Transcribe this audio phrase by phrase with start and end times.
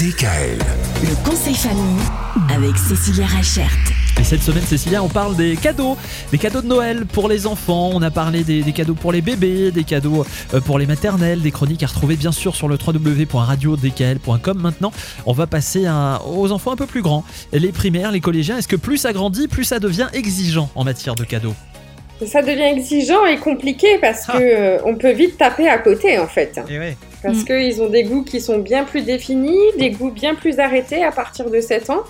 [0.00, 0.56] DKL.
[1.02, 2.00] Le conseil famille
[2.54, 3.68] avec Cécilia Rachert.
[4.18, 5.98] Et cette semaine, Cécilia, on parle des cadeaux,
[6.32, 7.90] des cadeaux de Noël pour les enfants.
[7.92, 10.24] On a parlé des, des cadeaux pour les bébés, des cadeaux
[10.54, 14.58] euh, pour les maternelles, des chroniques à retrouver bien sûr sur le www.radiodkl.com.
[14.58, 14.90] Maintenant,
[15.26, 17.22] on va passer à- aux enfants un peu plus grands,
[17.52, 18.56] les primaires, les collégiens.
[18.56, 21.54] Est-ce que plus ça grandit, plus ça devient exigeant en matière de cadeaux?
[22.26, 24.32] Ça devient exigeant et compliqué parce Ah.
[24.38, 26.58] que euh, on peut vite taper à côté en fait.
[26.70, 26.96] Et ouais.
[27.22, 27.44] Parce Mm.
[27.44, 31.12] qu'ils ont des goûts qui sont bien plus définis, des goûts bien plus arrêtés à
[31.12, 32.02] partir de 7 ans.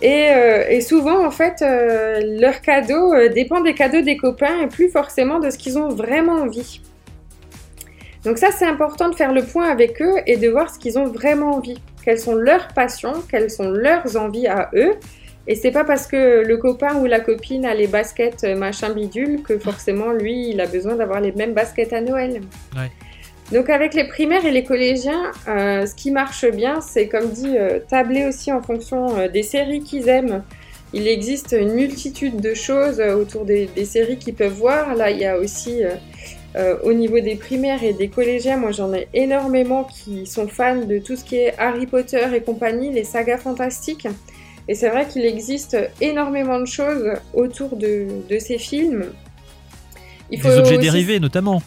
[0.00, 4.62] Et, euh, et souvent, en fait, euh, leur cadeau euh, dépend des cadeaux des copains
[4.62, 6.80] et plus forcément de ce qu'ils ont vraiment envie.
[8.24, 10.98] Donc ça, c'est important de faire le point avec eux et de voir ce qu'ils
[10.98, 11.80] ont vraiment envie.
[12.04, 14.94] Quelles sont leurs passions, quelles sont leurs envies à eux.
[15.46, 19.42] Et c'est pas parce que le copain ou la copine a les baskets machin bidule
[19.42, 22.40] que forcément lui, il a besoin d'avoir les mêmes baskets à Noël.
[22.76, 22.90] Ouais.
[23.52, 27.56] Donc avec les primaires et les collégiens, euh, ce qui marche bien, c'est comme dit,
[27.56, 30.42] euh, tabler aussi en fonction euh, des séries qu'ils aiment.
[30.92, 34.94] Il existe une multitude de choses autour des, des séries qu'ils peuvent voir.
[34.94, 35.82] Là, il y a aussi
[36.82, 40.98] au niveau des primaires et des collégiens, moi j'en ai énormément qui sont fans de
[40.98, 44.08] tout ce qui est Harry Potter et compagnie, les sagas fantastiques.
[44.66, 49.04] Et c'est vrai qu'il existe énormément de choses autour de, de ces films.
[50.30, 51.62] Il Des objets aussi- dérivés notamment.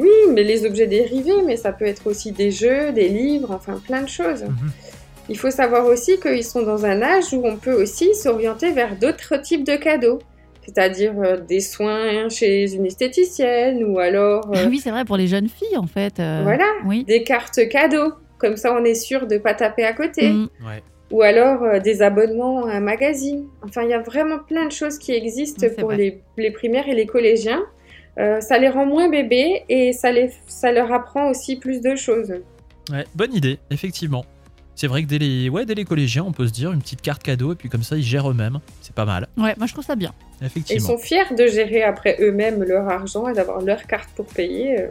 [0.00, 3.80] Oui, mais les objets dérivés, mais ça peut être aussi des jeux, des livres, enfin
[3.86, 4.44] plein de choses.
[4.44, 4.70] Mhm.
[5.30, 8.96] Il faut savoir aussi qu'ils sont dans un âge où on peut aussi s'orienter vers
[8.96, 10.20] d'autres types de cadeaux.
[10.64, 15.16] C'est-à-dire euh, des soins chez une esthéticienne ou alors euh, Ah oui, c'est vrai pour
[15.16, 16.20] les jeunes filles en fait.
[16.20, 16.66] euh, Voilà.
[16.86, 17.04] Oui.
[17.04, 18.12] des cartes cadeaux.
[18.38, 20.30] Comme ça, on est sûr de pas taper à côté.
[20.30, 20.48] Mm.
[20.66, 20.82] Ouais.
[21.10, 23.46] Ou alors euh, des abonnements à un magazine.
[23.64, 26.94] Enfin, il y a vraiment plein de choses qui existent Oui, pour les primaires et
[26.94, 27.62] les collégiens.
[28.18, 31.94] Euh, ça les rend moins bébés et ça, les, ça leur apprend aussi plus de
[31.94, 32.32] choses.
[32.90, 34.24] Ouais, bonne idée, effectivement.
[34.74, 37.02] C'est vrai que dès les, ouais, dès les collégiens, on peut se dire une petite
[37.02, 38.60] carte cadeau et puis comme ça, ils gèrent eux-mêmes.
[38.80, 40.10] C'est pas mal, Ouais, moi je trouve ça bien.
[40.40, 40.86] Et ils effectivement.
[40.88, 44.80] sont fiers de gérer après eux-mêmes leur argent et d'avoir leur carte pour payer.
[44.80, 44.88] euh.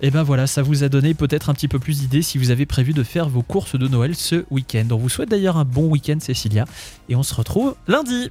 [0.00, 2.50] Et ben voilà, ça vous a donné peut-être un petit peu plus d'idées si vous
[2.50, 4.84] avez prévu de faire vos courses de Noël ce week-end.
[4.90, 6.64] On vous souhaite d'ailleurs un bon week-end, Cécilia,
[7.08, 8.30] et on se retrouve lundi.